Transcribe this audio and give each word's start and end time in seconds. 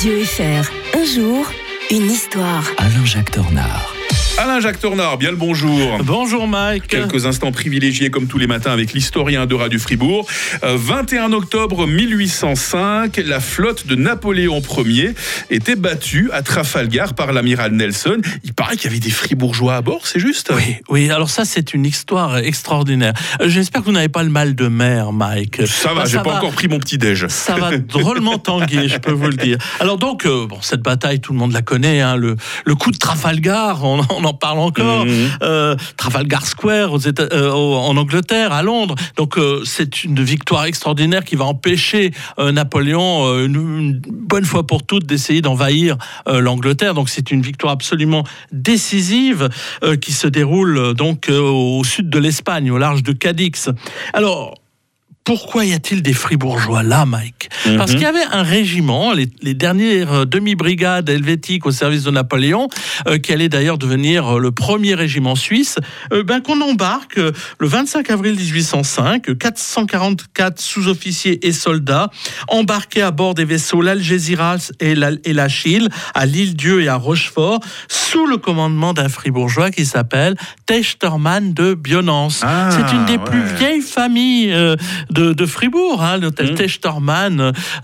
Radio 0.00 0.24
FR. 0.24 0.96
Un 0.96 1.04
jour, 1.04 1.46
une 1.90 2.10
histoire. 2.10 2.64
Alain-Jacques 2.78 3.32
Tornard. 3.32 3.99
Alain-Jacques 4.40 4.80
Tornard, 4.80 5.18
bien 5.18 5.32
le 5.32 5.36
bonjour. 5.36 5.98
Bonjour 6.02 6.48
Mike. 6.48 6.86
Quelques 6.86 7.26
instants 7.26 7.52
privilégiés 7.52 8.08
comme 8.08 8.26
tous 8.26 8.38
les 8.38 8.46
matins 8.46 8.72
avec 8.72 8.94
l'historien 8.94 9.44
de 9.44 9.54
Radio 9.54 9.78
Fribourg. 9.78 10.26
Euh, 10.64 10.78
21 10.78 11.34
octobre 11.34 11.86
1805, 11.86 13.20
la 13.26 13.38
flotte 13.38 13.86
de 13.86 13.96
Napoléon 13.96 14.62
Ier 14.78 15.14
était 15.50 15.76
battue 15.76 16.30
à 16.32 16.40
Trafalgar 16.40 17.12
par 17.12 17.34
l'amiral 17.34 17.72
Nelson. 17.72 18.16
Il 18.42 18.54
paraît 18.54 18.76
qu'il 18.78 18.90
y 18.90 18.94
avait 18.94 18.98
des 18.98 19.10
Fribourgeois 19.10 19.74
à 19.76 19.82
bord, 19.82 20.06
c'est 20.06 20.20
juste? 20.20 20.50
Oui, 20.56 20.76
oui, 20.88 21.10
alors 21.10 21.28
ça 21.28 21.44
c'est 21.44 21.74
une 21.74 21.84
histoire 21.84 22.38
extraordinaire. 22.38 23.12
Euh, 23.42 23.48
J'espère 23.50 23.82
que 23.82 23.86
vous 23.88 23.92
n'avez 23.92 24.08
pas 24.08 24.22
le 24.22 24.30
mal 24.30 24.54
de 24.54 24.68
mer, 24.68 25.12
Mike. 25.12 25.66
Ça 25.66 25.90
va, 25.90 25.96
Bah, 25.96 26.04
j'ai 26.06 26.16
pas 26.16 26.36
encore 26.36 26.52
pris 26.52 26.66
mon 26.68 26.78
petit 26.78 26.96
déj. 26.96 27.26
Ça 27.28 27.56
va 27.56 27.76
drôlement 27.76 28.38
tanguer, 28.38 28.88
je 28.88 28.96
peux 28.96 29.12
vous 29.12 29.26
le 29.28 29.36
dire. 29.36 29.58
Alors 29.80 29.98
donc, 29.98 30.24
euh, 30.24 30.46
bon, 30.46 30.62
cette 30.62 30.80
bataille, 30.80 31.20
tout 31.20 31.34
le 31.34 31.38
monde 31.38 31.52
la 31.52 31.60
connaît, 31.60 32.00
hein, 32.00 32.16
le, 32.16 32.36
le 32.64 32.74
coup 32.74 32.90
de 32.90 32.96
Trafalgar, 32.96 33.84
on, 33.84 34.00
on 34.08 34.24
en 34.24 34.29
parle 34.34 34.58
encore. 34.58 35.04
Euh, 35.42 35.76
Trafalgar 35.96 36.46
Square 36.46 36.92
aux 36.92 36.98
États- 36.98 37.28
euh, 37.32 37.50
en 37.50 37.96
Angleterre, 37.96 38.52
à 38.52 38.62
Londres. 38.62 38.94
Donc 39.16 39.38
euh, 39.38 39.62
c'est 39.64 40.04
une 40.04 40.22
victoire 40.22 40.64
extraordinaire 40.64 41.24
qui 41.24 41.36
va 41.36 41.44
empêcher 41.44 42.12
Napoléon, 42.38 43.44
une, 43.44 43.54
une 43.54 44.00
bonne 44.00 44.44
fois 44.44 44.66
pour 44.66 44.84
toutes, 44.84 45.06
d'essayer 45.06 45.42
d'envahir 45.42 45.96
l'Angleterre. 46.26 46.94
Donc 46.94 47.08
c'est 47.08 47.30
une 47.30 47.42
victoire 47.42 47.72
absolument 47.72 48.24
décisive 48.52 49.48
qui 50.00 50.12
se 50.12 50.26
déroule 50.26 50.94
donc 50.94 51.28
au 51.30 51.82
sud 51.84 52.10
de 52.10 52.18
l'Espagne, 52.18 52.70
au 52.70 52.78
large 52.78 53.02
de 53.02 53.12
Cadix. 53.12 53.68
Alors 54.12 54.54
pourquoi 55.24 55.64
y 55.64 55.72
a-t-il 55.74 56.02
des 56.02 56.12
fribourgeois 56.14 56.82
là, 56.82 57.04
Mike 57.06 57.50
Parce 57.76 57.90
Mhm. 57.92 57.96
qu'il 57.98 58.02
y 58.04 58.06
avait 58.08 58.24
un 58.32 58.42
régiment, 58.42 59.12
les, 59.12 59.28
les 59.42 59.54
dernières 59.54 60.12
euh, 60.12 60.24
demi-brigades 60.24 61.08
helvétiques 61.08 61.66
au 61.66 61.70
service 61.70 62.02
de 62.04 62.10
Napoléon, 62.10 62.68
euh, 63.06 63.18
qui 63.18 63.32
allait 63.32 63.48
d'ailleurs 63.48 63.78
devenir 63.78 64.36
euh, 64.36 64.40
le 64.40 64.50
premier 64.50 64.94
régiment 64.94 65.34
suisse, 65.36 65.76
euh, 66.12 66.22
ben, 66.22 66.40
qu'on 66.40 66.60
embarque 66.62 67.18
euh, 67.18 67.32
le 67.58 67.68
25 67.68 68.10
avril 68.10 68.34
1805, 68.34 69.28
euh, 69.28 69.34
444 69.34 70.58
sous-officiers 70.60 71.46
et 71.46 71.52
soldats 71.52 72.10
embarqués 72.48 73.02
à 73.02 73.10
bord 73.10 73.34
des 73.34 73.44
vaisseaux 73.44 73.82
l'Algésiras 73.82 74.70
et 74.80 74.94
la- 74.94 75.10
et 75.24 75.32
l'Achille 75.32 75.88
à 76.14 76.26
l'île-Dieu 76.26 76.82
et 76.82 76.88
à 76.88 76.96
Rochefort, 76.96 77.60
sous 77.88 78.26
le 78.26 78.38
commandement 78.38 78.94
d'un 78.94 79.08
fribourgeois 79.08 79.70
qui 79.70 79.84
s'appelle 79.86 80.34
Techterman 80.66 81.52
de 81.52 81.74
Bionance. 81.74 82.40
Ah, 82.42 82.70
C'est 82.72 82.94
une 82.96 83.04
des 83.04 83.18
plus 83.18 83.42
vieilles 83.58 83.82
familles 83.82 84.52
euh, 84.52 84.76
de, 85.20 85.32
de 85.34 85.46
Fribourg, 85.46 86.02
hein, 86.02 86.16
l'hôtel 86.16 86.46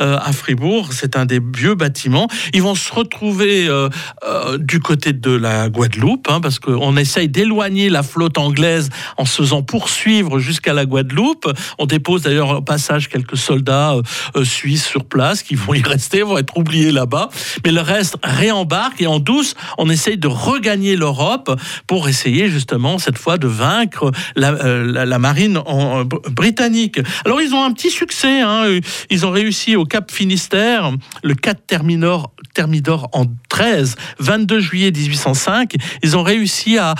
euh, 0.00 0.18
à 0.22 0.32
Fribourg. 0.32 0.90
C'est 0.92 1.16
un 1.16 1.26
des 1.26 1.40
vieux 1.40 1.74
bâtiments. 1.74 2.28
Ils 2.52 2.62
vont 2.62 2.74
se 2.76 2.92
retrouver 2.92 3.66
euh, 3.68 3.88
euh, 4.24 4.58
du 4.58 4.78
côté 4.80 5.12
de 5.12 5.30
la 5.32 5.68
Guadeloupe, 5.68 6.28
hein, 6.30 6.40
parce 6.40 6.58
qu'on 6.58 6.96
essaye 6.96 7.28
d'éloigner 7.28 7.90
la 7.90 8.02
flotte 8.02 8.38
anglaise 8.38 8.88
en 9.16 9.24
se 9.24 9.42
faisant 9.42 9.62
poursuivre 9.62 10.38
jusqu'à 10.38 10.72
la 10.72 10.84
Guadeloupe. 10.86 11.46
On 11.78 11.86
dépose 11.86 12.22
d'ailleurs 12.22 12.50
au 12.58 12.62
passage 12.62 13.08
quelques 13.08 13.36
soldats 13.36 13.96
suisses 14.44 14.86
sur 14.86 15.04
place 15.04 15.42
qui 15.42 15.54
vont 15.56 15.74
y 15.74 15.82
rester, 15.82 16.22
vont 16.22 16.38
être 16.38 16.56
oubliés 16.56 16.92
là-bas. 16.92 17.28
Mais 17.64 17.72
le 17.72 17.80
reste 17.80 18.16
réembarque 18.22 19.00
et 19.02 19.06
en 19.06 19.18
douce, 19.18 19.54
on 19.78 19.90
essaye 19.90 20.18
de 20.18 20.28
regagner 20.28 20.96
l'Europe 20.96 21.50
pour 21.86 22.08
essayer 22.08 22.48
justement 22.48 22.98
cette 22.98 23.18
fois 23.18 23.38
de 23.38 23.48
vaincre 23.48 24.10
la, 24.36 24.52
la- 24.52 25.04
la 25.06 25.18
marine 25.18 25.58
en- 25.66 26.04
britannique. 26.04 27.00
Alors 27.24 27.40
ils 27.40 27.54
ont 27.54 27.62
un 27.62 27.72
petit 27.72 27.90
succès, 27.90 28.40
hein. 28.40 28.80
ils 29.10 29.26
ont 29.26 29.30
réussi 29.30 29.76
au 29.76 29.84
Cap 29.84 30.10
Finistère, 30.10 30.92
le 31.22 31.34
4 31.34 31.66
Terminor, 31.66 32.33
Thermidor 32.54 33.08
en 33.12 33.26
13, 33.48 33.96
22 34.20 34.60
juillet 34.60 34.90
1805, 34.90 35.74
ils 36.02 36.16
ont 36.16 36.22
réussi 36.22 36.78
à, 36.78 36.94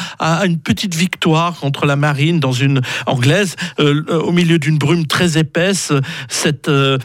une 0.44 0.58
petite 0.58 0.94
victoire 0.94 1.58
contre 1.58 1.86
la 1.86 1.96
marine 1.96 2.40
dans 2.40 2.52
une 2.52 2.80
anglaise, 3.06 3.56
euh, 3.78 4.04
au 4.18 4.32
milieu 4.32 4.58
d'une 4.58 4.78
brume 4.78 5.06
très 5.06 5.38
épaisse, 5.38 5.92
cette, 6.28 6.68
euh, 6.68 6.98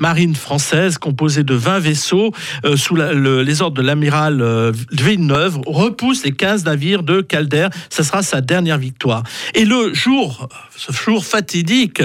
marine 0.00 0.34
française 0.34 0.98
composée 0.98 1.44
de 1.44 1.54
20 1.54 1.78
vaisseaux 1.78 2.32
euh, 2.64 2.76
sous 2.76 2.96
les 2.96 3.62
ordres 3.62 3.76
de 3.76 3.82
l'amiral 3.82 4.42
Villeneuve 4.90 5.60
repousse 5.66 6.24
les 6.24 6.32
15 6.32 6.64
navires 6.64 7.02
de 7.02 7.20
Calder. 7.20 7.68
Ce 7.88 8.02
sera 8.02 8.22
sa 8.22 8.40
dernière 8.40 8.78
victoire. 8.78 9.22
Et 9.54 9.64
le 9.64 9.94
jour, 9.94 10.48
ce 10.76 10.92
jour 10.92 11.24
fatidique 11.24 12.02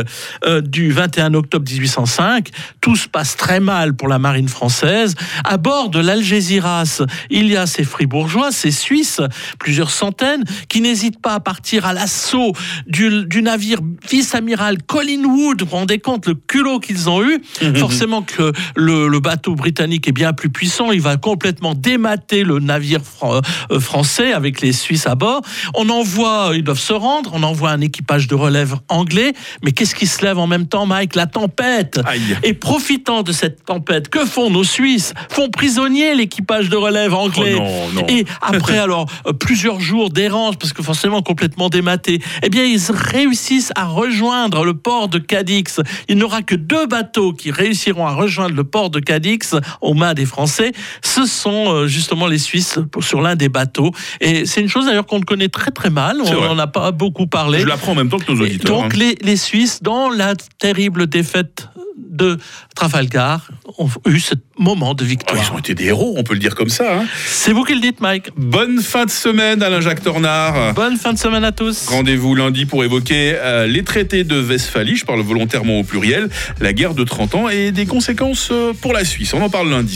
du 0.64 0.92
21 0.92 1.34
octobre 1.34 1.66
1805, 1.70 2.50
tout 2.82 2.96
se 2.96 3.08
passe 3.08 3.36
très 3.36 3.60
mal 3.60 3.96
pour 3.96 4.08
la 4.08 4.20
marine 4.20 4.50
française. 4.50 5.16
À 5.44 5.58
bord 5.58 5.87
de 5.90 6.00
l'Algésiras, 6.00 7.02
il 7.30 7.48
y 7.48 7.58
a 7.58 7.66
ces 7.66 7.84
fribourgeois, 7.84 8.52
ces 8.52 8.72
Suisses, 8.72 9.22
plusieurs 9.60 9.92
centaines, 9.92 10.44
qui 10.70 10.82
n'hésitent 10.82 11.22
pas 11.22 11.36
à 11.36 11.40
partir 11.40 11.86
à 11.86 11.94
l'assaut 11.94 12.54
du, 12.88 13.26
du 13.26 13.42
navire 13.42 13.80
vice-amiral 14.10 14.82
Collingwood. 14.84 15.62
Vous 15.62 15.68
vous 15.70 15.76
rendez 15.76 16.00
compte 16.00 16.28
le 16.28 16.36
culot 16.36 16.80
qu'ils 16.80 17.10
ont 17.10 17.24
eu? 17.24 17.42
Forcément 17.76 18.22
que 18.22 18.52
le, 18.76 19.08
le 19.08 19.20
bateau 19.20 19.56
britannique 19.56 20.08
est 20.08 20.12
bien 20.12 20.34
plus 20.34 20.50
puissant. 20.50 20.92
Il 20.92 21.02
va 21.02 21.18
complètement 21.18 21.74
démater 21.74 22.44
le 22.44 22.60
navire 22.60 23.02
fran- 23.04 23.42
euh, 23.72 23.80
français 23.80 24.34
avec 24.34 24.62
les 24.62 24.74
Suisses 24.74 25.08
à 25.08 25.16
bord. 25.16 25.42
On 25.76 25.90
envoie, 25.90 26.52
ils 26.56 26.64
doivent 26.64 26.80
se 26.80 26.94
rendre, 26.94 27.32
on 27.34 27.44
envoie 27.44 27.72
un 27.72 27.82
équipage 27.82 28.28
de 28.28 28.36
relève 28.36 28.76
anglais. 28.90 29.34
Mais 29.64 29.72
qu'est-ce 29.72 29.96
qui 29.96 30.08
se 30.08 30.24
lève 30.26 30.38
en 30.38 30.48
même 30.48 30.68
temps, 30.68 30.86
Mike? 30.86 31.16
La 31.16 31.28
tempête. 31.28 32.00
Aïe. 32.06 32.38
Et 32.44 32.54
profitant 32.54 33.24
de 33.24 33.32
cette 33.32 33.64
tempête, 33.66 34.10
que 34.10 34.26
font 34.26 34.50
nos 34.50 34.64
Suisses? 34.64 35.14
Font 35.30 35.50
prisonnier 35.50 35.77
l'équipage 35.86 36.70
de 36.70 36.76
relève 36.76 37.14
anglais. 37.14 37.56
Oh 37.58 37.62
non, 37.62 38.02
non. 38.02 38.08
Et 38.08 38.26
après, 38.42 38.78
alors, 38.78 39.08
euh, 39.26 39.34
plusieurs 39.34 39.80
jours 39.80 40.10
d'errance, 40.10 40.56
parce 40.56 40.74
que 40.74 40.84
forcément 40.84 41.22
complètement 41.22 41.70
dématé, 41.70 42.22
eh 42.44 42.50
bien, 42.50 42.64
ils 42.64 42.80
réussissent 42.90 43.72
à 43.76 43.86
rejoindre 43.86 44.66
le 44.66 44.74
port 44.74 45.08
de 45.08 45.20
Cadix. 45.20 45.80
Il 46.10 46.18
n'y 46.18 46.24
aura 46.24 46.42
que 46.42 46.56
deux 46.56 46.88
bateaux 46.88 47.34
qui 47.34 47.52
réussiront 47.52 48.06
à 48.06 48.12
rejoindre 48.12 48.56
le 48.56 48.64
port 48.64 48.90
de 48.90 49.00
Cadix 49.00 49.56
aux 49.82 49.94
mains 49.94 50.14
des 50.14 50.26
Français. 50.26 50.72
Ce 51.02 51.26
sont 51.26 51.72
euh, 51.74 51.88
justement 51.88 52.28
les 52.28 52.38
Suisses 52.38 52.80
sur 53.00 53.22
l'un 53.22 53.36
des 53.36 53.50
bateaux. 53.50 53.92
Et 54.22 54.46
c'est 54.46 54.62
une 54.62 54.70
chose 54.70 54.86
d'ailleurs 54.86 55.06
qu'on 55.06 55.22
connaît 55.22 55.50
très 55.50 55.72
très 55.72 55.90
mal. 55.90 56.18
On 56.22 56.42
n'en 56.42 56.60
a 56.60 56.68
pas 56.68 56.92
beaucoup 56.92 57.28
parlé. 57.28 57.60
Je 57.62 57.66
l'apprends 57.66 57.92
en 57.92 57.96
même 57.96 58.10
temps 58.10 58.20
que 58.20 58.32
nos 58.32 58.40
Et 58.40 58.50
auditeurs. 58.50 58.82
Donc 58.82 58.94
hein. 58.94 58.98
les, 58.98 59.18
les 59.22 59.38
Suisses, 59.38 59.82
dans 59.82 60.10
la 60.10 60.36
terrible 60.60 61.08
défaite 61.08 61.68
de 61.98 62.38
Trafalgar, 62.76 63.50
ont 63.78 63.90
eu 64.08 64.20
ce 64.20 64.36
moment 64.60 64.94
de 64.94 65.04
Oh, 65.04 65.08
victoire. 65.08 65.38
ils 65.44 65.52
ont 65.54 65.58
été 65.60 65.74
des 65.76 65.86
héros, 65.86 66.14
on 66.18 66.24
peut 66.24 66.34
le 66.34 66.40
dire 66.40 66.56
comme 66.56 66.70
ça. 66.70 67.00
hein. 67.00 67.06
C'est 67.26 67.54
vous 67.54 67.64
qui 67.64 67.74
le 67.74 67.82
dites, 67.82 68.02
Mike. 68.02 68.30
Bonne 68.38 68.82
fin 68.82 69.06
de 69.06 69.10
semaine, 69.12 69.62
Alain-Jacques 69.64 70.04
Tornard. 70.04 70.74
Bonne 70.74 70.98
fin 70.98 71.14
de 71.14 71.18
semaine 71.18 71.44
à 71.44 71.52
tous. 71.52 71.88
Rendez-vous 71.88 72.36
lundi 72.36 72.66
pour 72.66 72.84
évoquer 72.84 73.34
euh, 73.36 73.68
les 73.68 73.84
traités 73.84 74.24
de 74.24 74.42
Westphalie, 74.42 74.96
je 74.96 75.06
parle 75.06 75.22
volontairement 75.22 75.80
au 75.80 75.84
pluriel, 75.84 76.30
la 76.60 76.74
guerre 76.74 76.94
de 76.94 77.04
30 77.04 77.36
ans 77.36 77.50
et 77.50 77.72
des 77.72 77.86
conséquences 77.86 78.50
euh, 78.52 78.74
pour 78.82 78.94
la 78.94 79.04
Suisse. 79.06 79.34
On 79.34 79.42
en 79.42 79.50
parle 79.50 79.70
lundi. 79.70 79.96